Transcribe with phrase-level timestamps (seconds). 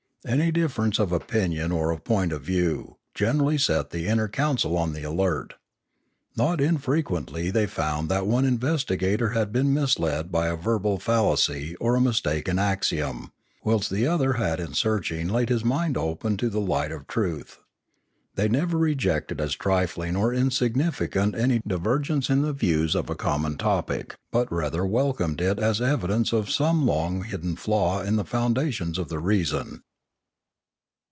[0.23, 4.93] Any difference of opinion or of point of view generally set the inner council on
[4.93, 5.55] the alert.
[6.37, 10.99] Polity 5*9 Not infrequently they found that one investigator had been misled by a verbal
[10.99, 13.31] fallacy or a mistaken axiom,
[13.63, 17.57] whilst the other had in searching laid his mind open to the light of truth.
[18.35, 23.57] They never rejected as trifling or insignificant any divergence in the views of a common
[23.57, 28.99] topic, but rather welcomed it as evidence of some long hidden flaw in the foundations
[28.99, 29.81] of their reason.